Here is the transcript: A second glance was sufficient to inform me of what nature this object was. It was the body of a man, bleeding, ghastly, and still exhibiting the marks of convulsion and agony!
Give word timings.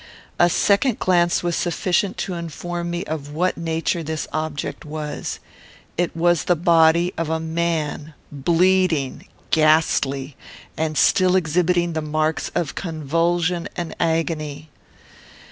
A 0.39 0.49
second 0.49 0.97
glance 0.97 1.43
was 1.43 1.55
sufficient 1.55 2.17
to 2.25 2.33
inform 2.33 2.89
me 2.89 3.03
of 3.05 3.31
what 3.33 3.55
nature 3.55 4.01
this 4.01 4.27
object 4.33 4.83
was. 4.83 5.37
It 5.95 6.17
was 6.17 6.45
the 6.45 6.55
body 6.55 7.13
of 7.19 7.29
a 7.29 7.39
man, 7.39 8.15
bleeding, 8.31 9.27
ghastly, 9.51 10.35
and 10.75 10.97
still 10.97 11.35
exhibiting 11.35 11.93
the 11.93 12.01
marks 12.01 12.49
of 12.55 12.73
convulsion 12.73 13.69
and 13.77 13.95
agony! 13.99 14.71